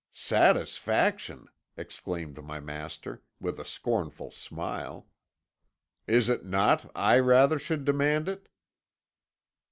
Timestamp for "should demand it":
7.59-8.49